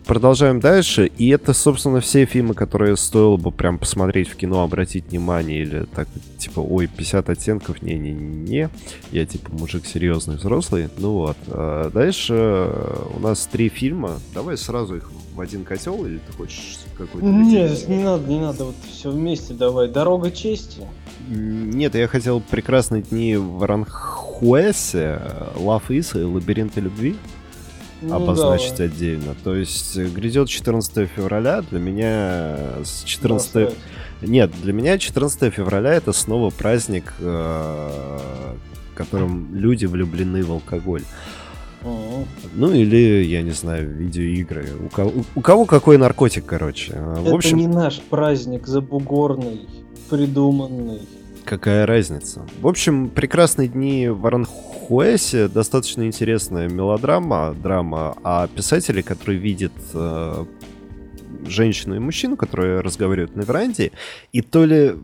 Продолжаем 0.06 0.60
дальше. 0.60 1.10
И 1.18 1.28
это, 1.30 1.52
собственно, 1.52 2.00
все 2.00 2.26
фильмы, 2.26 2.54
которые 2.54 2.96
стоило 2.96 3.36
бы 3.36 3.50
прям 3.50 3.76
посмотреть 3.76 4.28
в 4.28 4.36
кино, 4.36 4.62
обратить 4.62 5.06
внимание. 5.06 5.62
Или 5.62 5.84
так, 5.84 6.06
типа, 6.38 6.60
ой, 6.60 6.86
50 6.86 7.28
оттенков, 7.28 7.82
не-не-не. 7.82 8.70
Я, 9.10 9.26
типа, 9.26 9.50
мужик 9.52 9.84
серьезный, 9.84 10.36
взрослый. 10.36 10.88
Ну 10.98 11.12
вот. 11.14 11.36
А 11.48 11.90
дальше 11.90 12.34
э, 12.36 13.06
у 13.16 13.20
нас 13.20 13.48
три 13.50 13.68
фильма. 13.68 14.20
Давай 14.32 14.56
сразу 14.56 14.96
их 14.96 15.10
в 15.34 15.40
один 15.40 15.64
котел, 15.64 16.06
или 16.06 16.18
ты 16.18 16.32
хочешь 16.32 16.78
какой-то... 16.96 17.26
Нет, 17.26 17.88
не 17.88 18.02
надо, 18.02 18.28
не 18.28 18.38
надо, 18.38 18.64
вот 18.66 18.76
все 18.88 19.10
вместе 19.10 19.54
давай. 19.54 19.88
Дорога 19.88 20.30
чести. 20.30 20.82
Нет, 21.28 21.94
я 21.94 22.06
хотел 22.06 22.40
«Прекрасные 22.40 23.02
дни 23.02 23.36
в 23.36 23.62
Аранхуэсе», 23.62 25.20
«Love 25.56 25.88
Is» 25.88 26.18
и 26.18 26.22
«Лабиринты 26.22 26.80
любви» 26.80 27.16
Ну, 28.02 28.14
обозначить 28.14 28.76
давай. 28.76 28.86
отдельно. 28.86 29.34
То 29.42 29.54
есть 29.54 29.96
э, 29.96 30.06
грядет 30.06 30.48
14 30.48 31.08
февраля, 31.08 31.62
для 31.62 31.78
меня 31.78 32.56
с 32.84 33.02
14... 33.04 33.52
Давай. 33.52 33.74
Нет, 34.22 34.50
для 34.62 34.72
меня 34.72 34.98
14 34.98 35.52
февраля 35.52 35.92
это 35.94 36.12
снова 36.12 36.50
праздник, 36.50 37.14
э, 37.18 37.90
которым 38.94 39.54
люди 39.54 39.86
влюблены 39.86 40.42
в 40.42 40.52
алкоголь. 40.52 41.02
Ну 42.54 42.72
или, 42.72 43.22
я 43.24 43.42
не 43.42 43.52
знаю, 43.52 43.88
видеоигры. 43.88 44.66
У 44.84 44.88
кого, 44.88 45.12
у 45.34 45.40
кого 45.40 45.64
какой 45.66 45.98
наркотик, 45.98 46.44
короче. 46.44 46.92
Э, 46.94 47.14
В 47.18 47.26
Это 47.26 47.34
общем, 47.34 47.58
не 47.58 47.66
наш 47.66 48.00
праздник 48.00 48.66
забугорный, 48.66 49.68
придуманный. 50.10 51.02
Какая 51.46 51.86
разница? 51.86 52.44
В 52.60 52.66
общем, 52.66 53.08
«Прекрасные 53.08 53.68
дни 53.68 54.08
в 54.08 54.26
Аранхуэсе» 54.26 55.46
достаточно 55.46 56.04
интересная 56.04 56.68
мелодрама, 56.68 57.54
драма 57.54 58.16
о 58.24 58.48
писателе, 58.48 59.04
который 59.04 59.36
видит 59.36 59.70
э, 59.94 60.44
женщину 61.46 61.94
и 61.94 62.00
мужчину, 62.00 62.36
которые 62.36 62.80
разговаривают 62.80 63.36
на 63.36 63.42
веранде, 63.42 63.92
и 64.32 64.42
то 64.42 64.64
ли 64.64 64.96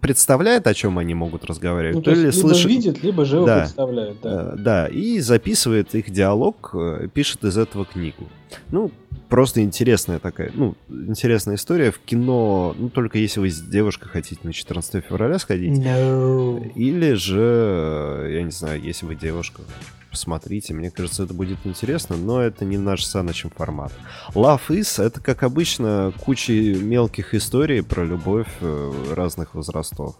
представляет, 0.00 0.66
о 0.66 0.74
чем 0.74 0.98
они 0.98 1.14
могут 1.14 1.44
разговаривать, 1.44 1.96
Ну, 1.96 2.02
то, 2.02 2.12
то 2.12 2.20
есть 2.20 2.36
либо 2.38 2.48
слышит... 2.48 2.66
видит, 2.70 3.02
либо 3.02 3.24
живо 3.24 3.46
Да. 3.46 3.60
представляет, 3.60 4.16
да. 4.22 4.52
Э, 4.54 4.56
да, 4.58 4.86
и 4.88 5.20
записывает 5.20 5.94
их 5.94 6.10
диалог, 6.10 6.70
э, 6.74 7.08
пишет 7.12 7.44
из 7.44 7.56
этого 7.58 7.84
книгу. 7.84 8.28
Ну, 8.70 8.90
просто 9.28 9.62
интересная 9.62 10.18
такая, 10.18 10.50
ну, 10.54 10.74
интересная 10.88 11.56
история 11.56 11.90
в 11.90 11.98
кино, 11.98 12.74
ну, 12.78 12.88
только 12.88 13.18
если 13.18 13.40
вы 13.40 13.50
с 13.50 13.60
девушкой 13.60 14.08
хотите 14.08 14.40
на 14.42 14.52
14 14.52 15.04
февраля 15.04 15.38
сходить. 15.38 15.78
No. 15.78 16.72
Или 16.74 17.12
же, 17.14 18.30
я 18.32 18.42
не 18.42 18.50
знаю, 18.50 18.80
если 18.82 19.06
вы 19.06 19.14
девушка, 19.14 19.62
посмотрите. 20.10 20.74
Мне 20.74 20.90
кажется, 20.90 21.24
это 21.24 21.34
будет 21.34 21.58
интересно, 21.64 22.16
но 22.16 22.42
это 22.42 22.64
не 22.64 22.78
наш 22.78 23.04
Санычем 23.04 23.50
формат. 23.50 23.92
Love 24.34 24.60
is— 24.68 25.02
это, 25.04 25.20
как 25.20 25.42
обычно, 25.42 26.12
куча 26.24 26.52
мелких 26.52 27.34
историй 27.34 27.82
про 27.82 28.04
любовь 28.04 28.48
э, 28.60 28.92
разных 29.14 29.54
возрастов. 29.54 30.16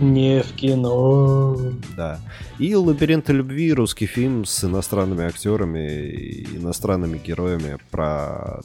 Не 0.00 0.42
в 0.42 0.52
кино. 0.52 1.56
Да. 1.96 2.20
И 2.58 2.74
«Лабиринты 2.74 3.32
любви»— 3.32 3.72
русский 3.74 4.06
фильм 4.06 4.44
с 4.44 4.64
иностранными 4.64 5.24
актерами 5.24 6.08
и 6.08 6.56
иностранными 6.56 7.18
героями 7.18 7.78
про 7.90 8.60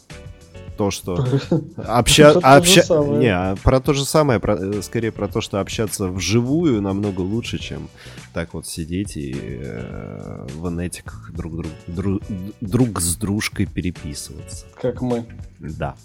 то, 0.77 0.91
что 0.91 1.25
обща... 1.77 2.31
обща... 2.31 2.83
Не, 3.17 3.33
а 3.33 3.55
про 3.63 3.79
то 3.79 3.93
же 3.93 4.05
самое, 4.05 4.39
про... 4.39 4.55
Э, 4.55 4.81
скорее 4.81 5.11
про 5.11 5.27
то, 5.27 5.41
что 5.41 5.59
общаться 5.59 6.07
вживую 6.07 6.81
намного 6.81 7.21
лучше, 7.21 7.57
чем 7.57 7.89
так 8.33 8.53
вот 8.53 8.67
сидеть 8.67 9.17
и 9.17 9.33
э, 9.35 10.47
в 10.55 10.69
инетиках 10.69 11.31
друг, 11.33 11.55
друг, 11.55 11.71
друг, 11.87 12.21
друг 12.61 13.01
с 13.01 13.15
дружкой 13.15 13.65
переписываться. 13.65 14.65
Как 14.81 15.01
мы. 15.01 15.25
Да. 15.59 15.95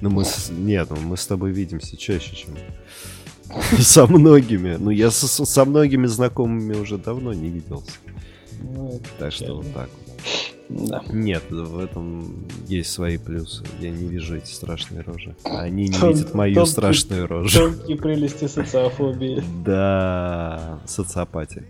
Но 0.00 0.10
мы 0.10 0.24
с... 0.24 0.50
Нет, 0.50 0.88
ну 0.90 0.96
мы 0.96 1.16
с 1.16 1.26
тобой 1.26 1.52
видимся 1.52 1.96
чаще, 1.96 2.34
чем 2.36 2.54
со 3.80 4.06
многими. 4.06 4.76
Ну, 4.78 4.90
я 4.90 5.10
со, 5.10 5.26
со 5.26 5.64
многими 5.64 6.06
знакомыми 6.06 6.74
уже 6.74 6.98
давно 6.98 7.32
не 7.32 7.48
виделся. 7.48 7.92
Ну, 8.62 9.00
так 9.18 9.32
что 9.32 9.56
вот 9.56 9.72
так 9.72 9.88
вот. 9.88 10.59
Да. 10.70 11.02
Нет, 11.10 11.42
в 11.50 11.78
этом 11.80 12.46
есть 12.68 12.92
свои 12.92 13.18
плюсы. 13.18 13.64
Я 13.80 13.90
не 13.90 14.06
вижу 14.06 14.36
эти 14.36 14.52
страшные 14.52 15.02
рожи. 15.02 15.34
Они 15.44 15.88
не 15.88 15.92
Тон, 15.98 16.12
видят 16.12 16.32
мою 16.32 16.54
тонкие, 16.54 16.72
страшную 16.72 17.26
рожу. 17.26 17.58
Тонкие 17.58 17.96
прелести 17.96 18.46
социофобии. 18.46 19.42
Да, 19.64 20.78
социопатия. 20.86 21.64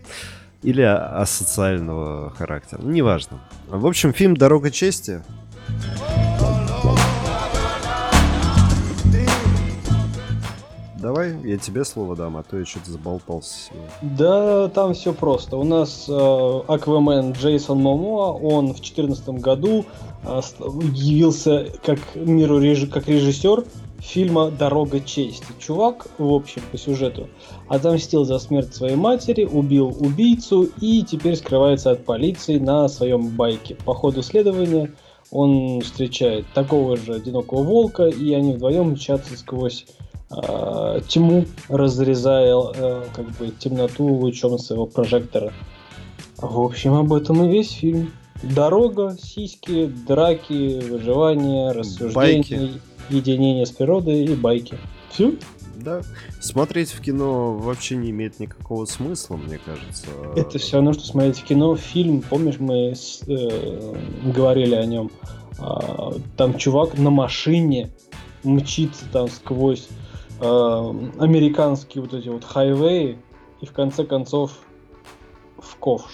Или 0.61 0.81
асоциального 0.83 2.29
характера. 2.29 2.81
Неважно. 2.83 3.41
В 3.67 3.87
общем, 3.87 4.13
фильм 4.13 4.37
«Дорога 4.37 4.69
чести» 4.69 5.23
я 11.43 11.57
тебе 11.57 11.85
слово 11.85 12.15
дам, 12.15 12.37
а 12.37 12.43
то 12.43 12.57
я 12.57 12.65
что-то 12.65 12.91
заболтался. 12.91 13.71
Да, 14.01 14.69
там 14.69 14.93
все 14.93 15.13
просто. 15.13 15.57
У 15.57 15.63
нас 15.63 16.05
э, 16.07 16.61
Аквамен 16.67 17.33
Джейсон 17.33 17.81
Момоа, 17.81 18.31
он 18.33 18.67
в 18.67 18.81
2014 18.81 19.29
году 19.41 19.85
э, 20.23 20.41
явился 20.93 21.67
как 21.83 21.99
миру 22.15 22.61
как 22.91 23.07
режиссер 23.07 23.65
фильма 23.99 24.51
«Дорога 24.51 24.99
чести». 24.99 25.45
Чувак, 25.59 26.07
в 26.17 26.33
общем, 26.33 26.61
по 26.71 26.77
сюжету, 26.77 27.29
отомстил 27.67 28.25
за 28.25 28.39
смерть 28.39 28.73
своей 28.73 28.95
матери, 28.95 29.45
убил 29.45 29.95
убийцу 29.99 30.69
и 30.81 31.03
теперь 31.03 31.35
скрывается 31.35 31.91
от 31.91 32.03
полиции 32.03 32.57
на 32.57 32.87
своем 32.89 33.29
байке. 33.29 33.75
По 33.85 33.93
ходу 33.93 34.23
следования 34.23 34.91
он 35.31 35.81
встречает 35.81 36.45
такого 36.53 36.97
же 36.97 37.13
одинокого 37.13 37.63
волка, 37.63 38.07
и 38.07 38.33
они 38.33 38.53
вдвоем 38.53 38.91
мчатся 38.91 39.37
сквозь 39.37 39.85
э, 40.35 41.01
тьму, 41.07 41.45
разрезая 41.69 42.55
э, 42.55 43.03
как 43.13 43.25
бы 43.31 43.49
темноту 43.49 44.05
лучом 44.05 44.57
своего 44.59 44.85
прожектора. 44.85 45.53
В 46.37 46.59
общем, 46.59 46.93
об 46.93 47.13
этом 47.13 47.43
и 47.45 47.51
весь 47.51 47.71
фильм. 47.71 48.11
Дорога, 48.43 49.15
сиськи, 49.21 49.85
драки, 49.85 50.79
выживание, 50.89 51.71
рассуждение, 51.71 52.59
байки. 52.59 52.81
единение 53.09 53.65
с 53.65 53.71
природой 53.71 54.25
и 54.25 54.35
байки. 54.35 54.77
Все? 55.11 55.35
Да. 55.75 56.01
Смотреть 56.39 56.91
в 56.91 57.01
кино 57.01 57.53
вообще 57.53 57.95
не 57.95 58.11
имеет 58.11 58.39
никакого 58.39 58.85
смысла, 58.85 59.37
мне 59.37 59.59
кажется. 59.63 60.07
Это 60.35 60.57
все 60.57 60.77
равно, 60.77 60.93
что 60.93 61.05
смотреть 61.05 61.39
в 61.39 61.43
кино. 61.43 61.75
Фильм, 61.75 62.21
помнишь, 62.21 62.59
мы 62.59 62.95
с, 62.95 63.21
э, 63.27 63.95
говорили 64.23 64.75
о 64.75 64.85
нем. 64.85 65.11
Э, 65.59 66.13
там 66.37 66.57
чувак 66.57 66.97
на 66.97 67.09
машине 67.09 67.91
мчится 68.43 69.05
там 69.11 69.29
сквозь 69.29 69.87
э, 70.41 70.45
американские 71.19 72.01
вот 72.03 72.13
эти 72.13 72.29
вот 72.29 72.43
хайвеи 72.43 73.17
и 73.61 73.65
в 73.65 73.71
конце 73.71 74.03
концов 74.03 74.51
в 75.57 75.75
ковш. 75.77 76.11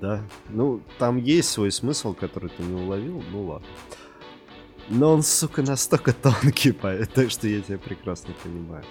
Да, 0.00 0.22
ну 0.50 0.80
там 0.98 1.16
есть 1.16 1.50
свой 1.50 1.70
смысл, 1.70 2.14
который 2.14 2.50
ты 2.50 2.62
не 2.62 2.82
уловил, 2.82 3.22
ну 3.30 3.46
ладно. 3.46 3.66
Но 4.88 5.12
он, 5.12 5.22
сука, 5.22 5.62
настолько 5.62 6.12
тонкий, 6.12 6.72
так 7.14 7.30
что 7.30 7.48
я 7.48 7.62
тебя 7.62 7.78
прекрасно 7.78 8.34
понимаю. 8.42 8.84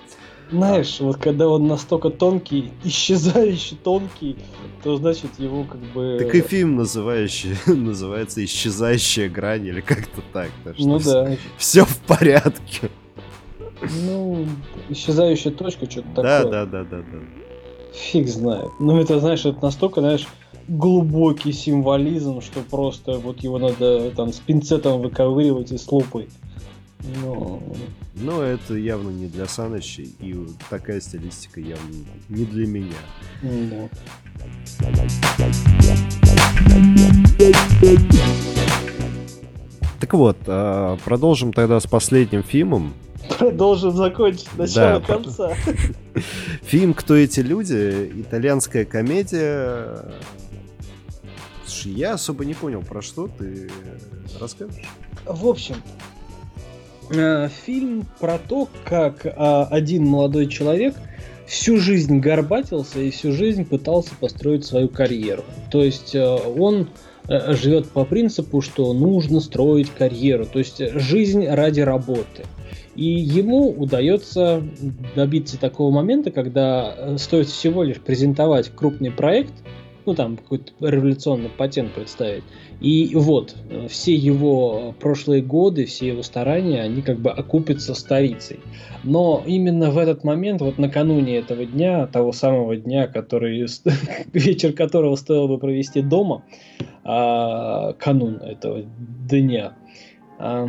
Знаешь, 0.51 0.99
вот 0.99 1.17
когда 1.17 1.47
он 1.47 1.67
настолько 1.67 2.09
тонкий, 2.09 2.71
исчезающий 2.83 3.77
тонкий, 3.83 4.37
то 4.83 4.97
значит 4.97 5.31
его 5.39 5.63
как 5.63 5.79
бы... 5.93 6.17
Так 6.19 6.35
и 6.35 6.41
фильм 6.41 6.75
называющий, 6.75 7.55
называется 7.73 8.43
«Исчезающая 8.43 9.29
грань» 9.29 9.65
или 9.65 9.81
как-то 9.81 10.21
так. 10.31 10.49
так 10.63 10.75
ну 10.77 10.99
да. 10.99 11.35
Все 11.57 11.85
в 11.85 11.97
порядке. 11.99 12.89
Ну, 14.05 14.45
исчезающая 14.89 15.51
точка, 15.51 15.89
что-то 15.89 16.07
да, 16.21 16.37
такое. 16.43 16.51
Да, 16.51 16.65
да, 16.65 16.83
да, 16.83 16.97
да. 16.97 17.19
Фиг 17.93 18.27
знает. 18.27 18.69
Ну, 18.79 18.99
это, 18.99 19.19
знаешь, 19.19 19.45
это 19.45 19.61
настолько, 19.61 20.01
знаешь, 20.01 20.27
глубокий 20.67 21.51
символизм, 21.51 22.41
что 22.41 22.61
просто 22.61 23.13
вот 23.17 23.39
его 23.39 23.59
надо 23.59 24.11
там 24.11 24.31
с 24.31 24.39
пинцетом 24.39 25.01
выковыривать 25.01 25.71
и 25.71 25.77
с 25.77 25.91
лупой. 25.91 26.29
Но... 27.21 27.61
Но 28.15 28.41
это 28.41 28.75
явно 28.75 29.09
не 29.09 29.27
для 29.27 29.45
Саныча, 29.45 30.03
и 30.03 30.35
такая 30.69 31.01
стилистика 31.01 31.59
явно 31.59 31.93
не 32.29 32.45
для 32.45 32.67
меня. 32.67 32.93
Да. 33.41 33.89
Так 39.99 40.13
вот, 40.13 40.37
а, 40.47 40.97
продолжим 41.03 41.53
тогда 41.53 41.79
с 41.79 41.87
последним 41.87 42.43
фильмом. 42.43 42.93
Продолжим 43.37 43.91
закончить 43.91 44.53
начало 44.57 44.99
да. 44.99 45.05
конца. 45.05 45.53
Фильм 46.63 46.93
«Кто 46.93 47.15
эти 47.15 47.39
люди?» 47.39 48.11
Итальянская 48.17 48.85
комедия. 48.85 50.13
Слушай, 51.65 51.93
я 51.93 52.13
особо 52.13 52.45
не 52.45 52.53
понял, 52.53 52.81
про 52.81 53.01
что 53.01 53.27
ты 53.27 53.69
расскажешь? 54.39 54.85
В 55.25 55.47
общем, 55.47 55.75
Э, 57.15 57.47
фильм 57.65 58.07
про 58.19 58.39
то, 58.39 58.67
как 58.85 59.25
а, 59.25 59.65
один 59.69 60.03
молодой 60.05 60.47
человек 60.47 60.95
всю 61.45 61.77
жизнь 61.77 62.19
горбатился 62.19 62.99
и 63.01 63.11
всю 63.11 63.31
жизнь 63.33 63.65
пытался 63.65 64.15
построить 64.19 64.65
свою 64.65 64.89
карьеру. 64.89 65.43
То 65.69 65.83
есть 65.83 66.15
э, 66.15 66.23
он 66.25 66.89
э, 67.27 67.53
живет 67.53 67.89
по 67.89 68.03
принципу, 68.03 68.61
что 68.61 68.93
нужно 68.93 69.41
строить 69.41 69.91
карьеру, 69.91 70.47
то 70.51 70.57
есть 70.57 70.81
жизнь 70.99 71.45
ради 71.45 71.81
работы. 71.81 72.45
И 72.95 73.05
ему 73.05 73.69
удается 73.69 74.63
добиться 75.15 75.59
такого 75.59 75.91
момента, 75.91 76.31
когда 76.31 77.17
стоит 77.17 77.47
всего 77.47 77.83
лишь 77.83 77.99
презентовать 77.99 78.71
крупный 78.75 79.11
проект, 79.11 79.53
ну 80.05 80.13
там 80.15 80.37
какой-то 80.37 80.73
революционный 80.81 81.49
патент 81.49 81.93
представить, 81.93 82.43
и 82.79 83.15
вот, 83.15 83.55
э, 83.69 83.87
все 83.87 84.13
его 84.13 84.93
прошлые 84.99 85.41
годы, 85.41 85.85
все 85.85 86.07
его 86.07 86.23
старания, 86.23 86.81
они 86.81 87.01
как 87.01 87.19
бы 87.19 87.31
окупятся 87.31 87.95
старицей. 87.95 88.59
Но 89.03 89.43
именно 89.45 89.91
в 89.91 89.97
этот 89.97 90.23
момент, 90.23 90.61
вот 90.61 90.77
накануне 90.77 91.37
этого 91.37 91.65
дня, 91.65 92.07
того 92.07 92.31
самого 92.31 92.75
дня, 92.75 93.07
который, 93.07 93.65
вечер 94.33 94.73
которого 94.73 95.15
стоило 95.15 95.47
бы 95.47 95.57
провести 95.57 96.01
дома, 96.01 96.43
а, 97.03 97.93
канун 97.93 98.37
этого 98.37 98.83
дня, 99.29 99.73
а, 100.39 100.67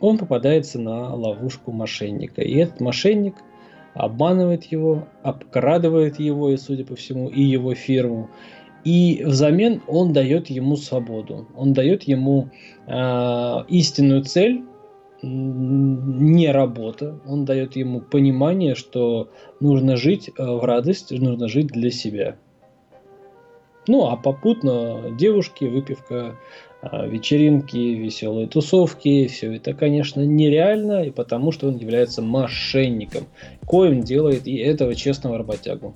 он 0.00 0.18
попадается 0.18 0.78
на 0.78 1.14
ловушку 1.14 1.72
мошенника. 1.72 2.42
И 2.42 2.56
этот 2.56 2.80
мошенник 2.80 3.34
обманывает 3.98 4.64
его, 4.64 5.08
обкрадывает 5.22 6.20
его 6.20 6.50
и, 6.50 6.56
судя 6.56 6.84
по 6.84 6.94
всему, 6.94 7.28
и 7.28 7.42
его 7.42 7.74
фирму. 7.74 8.30
И 8.84 9.22
взамен 9.24 9.82
он 9.88 10.12
дает 10.12 10.48
ему 10.48 10.76
свободу. 10.76 11.48
Он 11.56 11.72
дает 11.72 12.04
ему 12.04 12.48
э, 12.86 13.64
истинную 13.68 14.22
цель, 14.22 14.62
не 15.20 16.52
работа. 16.52 17.18
Он 17.26 17.44
дает 17.44 17.74
ему 17.74 18.00
понимание, 18.00 18.76
что 18.76 19.30
нужно 19.58 19.96
жить 19.96 20.30
э, 20.30 20.44
в 20.44 20.64
радость, 20.64 21.10
нужно 21.10 21.48
жить 21.48 21.66
для 21.66 21.90
себя. 21.90 22.36
Ну, 23.88 24.06
а 24.06 24.16
попутно 24.16 25.10
девушки, 25.18 25.64
выпивка, 25.64 26.36
вечеринки, 26.82 27.76
веселые 27.76 28.46
тусовки, 28.46 29.26
все 29.26 29.56
это, 29.56 29.74
конечно, 29.74 30.20
нереально, 30.20 31.04
и 31.04 31.10
потому 31.10 31.52
что 31.52 31.68
он 31.68 31.76
является 31.76 32.22
мошенником, 32.22 33.24
коим 33.66 34.02
делает 34.02 34.46
и 34.46 34.56
этого 34.56 34.94
честного 34.94 35.38
работягу. 35.38 35.94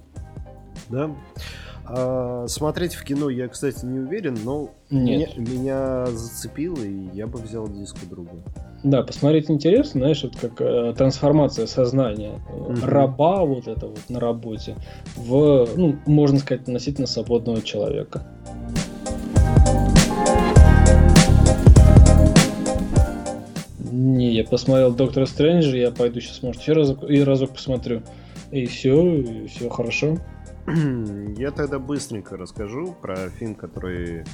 Да. 0.89 1.11
А, 1.85 2.47
смотреть 2.49 2.95
в 2.95 3.05
кино 3.05 3.29
я, 3.29 3.49
кстати, 3.49 3.85
не 3.85 3.99
уверен, 3.99 4.39
но 4.45 4.71
Нет. 4.91 5.37
Меня, 5.37 5.51
меня 5.51 6.07
зацепило, 6.07 6.77
и 6.77 7.09
я 7.13 7.27
бы 7.27 7.39
взял 7.39 7.69
диск 7.69 7.97
у 8.05 8.07
друга. 8.07 8.31
Да, 8.83 9.03
посмотреть 9.03 9.51
интересно, 9.51 10.01
знаешь, 10.01 10.25
это 10.25 10.39
как 10.39 10.61
э, 10.61 10.95
трансформация 10.97 11.67
сознания 11.67 12.41
mm-hmm. 12.51 12.85
раба 12.85 13.45
вот 13.45 13.69
это 13.69 13.89
вот 13.89 14.01
на 14.09 14.21
работе 14.21 14.77
в, 15.17 15.69
ну, 15.77 15.97
можно 16.07 16.39
сказать, 16.39 16.63
относительно 16.63 17.07
свободного 17.07 17.63
человека. 17.63 18.27
Не, 23.93 24.33
я 24.33 24.45
посмотрел 24.45 24.95
Доктора 24.95 25.27
Стрэнджа, 25.27 25.77
я 25.77 25.91
пойду 25.91 26.19
сейчас, 26.21 26.43
может, 26.43 26.63
еще 26.63 26.73
разок, 26.73 27.09
и 27.09 27.23
разок 27.23 27.53
посмотрю. 27.53 28.03
И 28.51 28.65
все, 28.65 29.17
и 29.17 29.47
все 29.49 29.69
хорошо. 29.69 30.19
Я 31.37 31.51
тогда 31.51 31.81
быстренько 31.81 32.37
расскажу 32.37 32.95
про 33.03 33.31
фильм, 33.31 33.57
который 33.57 34.25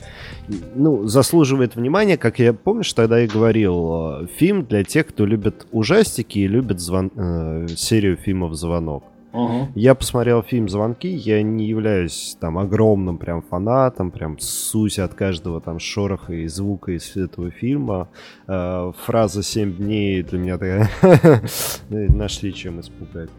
ну, 0.75 1.07
заслуживает 1.07 1.75
внимания. 1.75 2.19
Как 2.19 2.39
я, 2.39 2.53
помнишь, 2.53 2.93
тогда 2.93 3.25
и 3.25 3.27
говорил, 3.27 4.27
фильм 4.37 4.67
для 4.67 4.85
тех, 4.85 5.07
кто 5.07 5.25
любит 5.25 5.67
ужастики 5.73 6.41
и 6.41 6.47
любит 6.47 6.81
звон... 6.81 7.11
э, 7.17 7.69
серию 7.69 8.19
фильмов 8.19 8.55
«Звонок». 8.55 9.05
Uh-huh. 9.33 9.67
Я 9.75 9.95
посмотрел 9.95 10.43
фильм 10.43 10.69
«Звонки», 10.69 11.09
я 11.09 11.43
не 11.43 11.67
являюсь 11.67 12.37
там 12.41 12.57
огромным 12.57 13.19
прям 13.19 13.43
фанатом, 13.43 14.11
прям 14.11 14.39
сусь 14.39 14.99
от 14.99 15.15
каждого 15.15 15.61
там 15.61 15.79
шороха 15.79 16.33
и 16.33 16.47
звука 16.47 16.93
из 16.93 17.15
этого 17.15 17.51
фильма. 17.51 18.09
Э, 18.47 18.93
фраза 19.05 19.43
«семь 19.43 19.77
дней» 19.77 20.23
для 20.23 20.39
меня 20.39 20.57
такая... 20.57 20.91
Нашли 21.91 22.55
чем 22.55 22.81
испугать. 22.81 23.31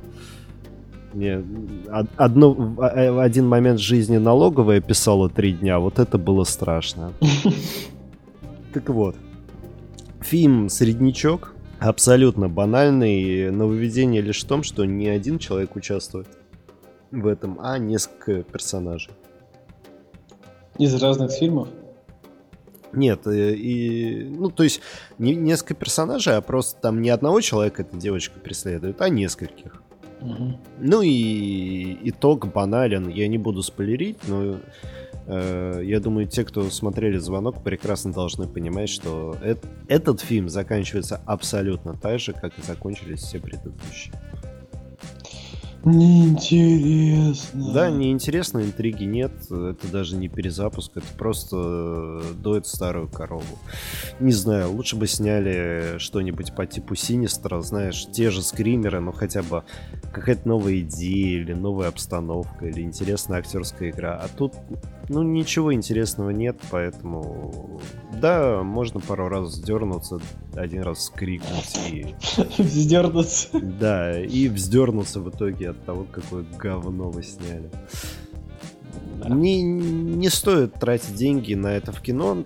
Мне 1.14 1.44
одно, 2.18 2.54
в 2.54 3.22
один 3.24 3.48
момент 3.48 3.80
жизни 3.80 4.18
налоговая 4.18 4.82
писала 4.82 5.28
три 5.28 5.54
дня, 5.54 5.80
вот 5.80 5.98
это 5.98 6.18
было 6.18 6.44
страшно. 6.44 7.14
Так 8.72 8.88
вот, 8.90 9.16
фильм 10.22 10.70
«Среднячок» 10.70 11.56
абсолютно 11.80 12.50
банальный. 12.50 13.52
Нововведение 13.52 14.22
лишь 14.22 14.44
в 14.44 14.48
том, 14.48 14.64
что 14.64 14.86
не 14.86 15.08
один 15.08 15.40
человек 15.40 15.76
участвует 15.76 16.28
в 17.12 17.28
этом, 17.28 17.60
а 17.62 17.78
несколько 17.78 18.44
персонажей. 18.44 19.12
Из 20.78 20.94
разных 21.02 21.32
фильмов? 21.32 21.68
Нет, 22.92 23.28
и, 23.28 23.54
и 23.54 24.24
ну 24.24 24.50
то 24.50 24.64
есть 24.64 24.82
не 25.20 25.36
несколько 25.36 25.76
персонажей, 25.76 26.36
а 26.36 26.42
просто 26.42 26.80
там 26.82 27.02
не 27.02 27.10
одного 27.10 27.42
человека 27.42 27.84
эта 27.84 27.96
девочка 27.98 28.40
преследует, 28.40 29.02
а 29.02 29.10
нескольких. 29.10 29.84
Ну 30.80 31.02
и 31.02 31.98
итог 32.10 32.52
банален. 32.52 33.08
Я 33.08 33.28
не 33.28 33.38
буду 33.38 33.64
спойлерить, 33.64 34.18
но 34.28 34.44
э, 34.44 34.60
я 35.30 36.00
думаю, 36.00 36.28
те, 36.28 36.44
кто 36.44 36.70
смотрели 36.70 37.18
«Звонок», 37.18 37.64
прекрасно 37.64 38.12
должны 38.12 38.48
понимать, 38.48 38.90
что 38.90 39.38
э 39.42 39.56
этот 39.88 40.22
фильм 40.22 40.50
заканчивается 40.50 41.22
абсолютно 41.26 41.96
так 41.96 42.20
же, 42.20 42.34
как 42.34 42.58
и 42.58 42.62
закончились 42.62 43.20
все 43.20 43.40
предыдущие. 43.40 44.14
Неинтересно. 45.86 47.74
Да, 47.74 47.90
неинтересно, 47.90 48.60
интриги 48.60 49.06
нет. 49.06 49.32
Это 49.50 49.88
даже 49.92 50.18
не 50.18 50.28
перезапуск, 50.28 50.98
это 50.98 51.08
просто 51.18 51.56
э, 51.58 52.34
дует 52.36 52.68
старую 52.68 53.08
корову. 53.08 53.44
Не 54.20 54.34
знаю, 54.34 54.72
лучше 54.72 54.98
бы 54.98 55.08
сняли 55.08 55.98
что-нибудь 55.98 56.54
по 56.54 56.66
типу 56.66 56.96
Синистра, 56.96 57.62
знаешь, 57.62 58.08
те 58.12 58.30
же 58.30 58.42
скримеры, 58.42 59.00
но 59.00 59.12
хотя 59.14 59.42
бы 59.42 59.64
какая-то 60.12 60.48
новая 60.48 60.80
идея 60.80 61.42
или 61.42 61.54
новая 61.54 61.88
обстановка 61.88 62.66
или 62.66 62.82
интересная 62.82 63.40
актерская 63.40 63.92
игра. 63.92 64.16
А 64.16 64.28
тут, 64.28 64.54
ну, 65.08 65.24
ничего 65.24 65.74
интересного 65.74 66.32
нет, 66.32 66.58
поэтому 66.72 67.80
да, 68.20 68.64
можно 68.64 69.00
пару 69.00 69.30
раз 69.30 69.54
сдернуться, 69.54 70.20
один 70.56 70.82
раз 70.82 71.06
скрикнуть 71.06 71.80
и... 71.90 72.16
Вздернуться. 72.62 73.48
Да, 73.62 74.20
и 74.20 74.50
вздернуться 74.50 75.22
в 75.22 75.30
итоге 75.30 75.69
от 75.70 75.86
того, 75.86 76.06
какое 76.12 76.46
говно 76.58 77.10
вы 77.10 77.24
сняли. 77.24 77.70
Да. 79.20 79.30
Не, 79.30 79.62
не 79.62 80.30
стоит 80.30 80.74
тратить 80.76 81.16
деньги 81.16 81.54
на 81.54 81.68
это 81.68 81.92
в 81.92 82.02
кино, 82.02 82.46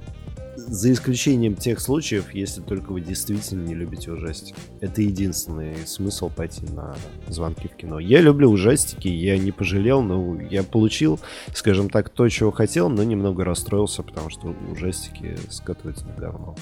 за 0.55 0.91
исключением 0.91 1.55
тех 1.55 1.79
случаев, 1.79 2.33
если 2.33 2.61
только 2.61 2.91
вы 2.91 3.01
действительно 3.01 3.65
не 3.65 3.73
любите 3.73 4.11
ужастики. 4.11 4.55
Это 4.81 5.01
единственный 5.01 5.75
смысл 5.85 6.29
пойти 6.29 6.65
на 6.73 6.95
звонки 7.27 7.67
в 7.67 7.75
кино. 7.75 7.99
Я 7.99 8.21
люблю 8.21 8.49
ужастики, 8.49 9.07
я 9.07 9.37
не 9.37 9.51
пожалел, 9.51 10.01
но 10.01 10.39
я 10.41 10.63
получил, 10.63 11.19
скажем 11.53 11.89
так, 11.89 12.09
то, 12.09 12.27
чего 12.29 12.51
хотел, 12.51 12.89
но 12.89 13.03
немного 13.03 13.43
расстроился, 13.43 14.03
потому 14.03 14.29
что 14.29 14.55
ужастики 14.71 15.37
скатываются 15.49 16.05
на 16.05 16.13
говно. 16.13 16.55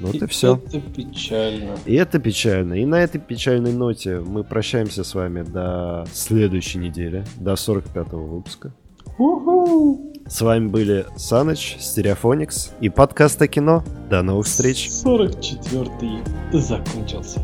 Ну 0.00 0.06
вот 0.08 0.14
и, 0.16 0.18
и 0.18 0.26
все. 0.26 0.60
Это 0.66 0.80
печально. 0.80 1.74
И 1.84 1.94
это 1.94 2.18
печально. 2.18 2.74
И 2.74 2.84
на 2.84 2.96
этой 3.02 3.20
печальной 3.20 3.72
ноте 3.72 4.20
мы 4.20 4.44
прощаемся 4.44 5.04
с 5.04 5.14
вами 5.14 5.42
до 5.42 6.06
следующей 6.12 6.78
недели, 6.78 7.24
до 7.36 7.52
45-го 7.52 8.18
выпуска. 8.18 8.72
У-ху! 9.18 10.12
С 10.26 10.40
вами 10.40 10.68
были 10.68 11.04
Саныч, 11.16 11.76
Стереофоникс 11.78 12.72
и 12.80 12.88
подкаст 12.88 13.42
о 13.42 13.48
кино. 13.48 13.84
До 14.08 14.22
новых 14.22 14.46
встреч. 14.46 14.88
44-й 14.88 16.58
закончился. 16.58 17.40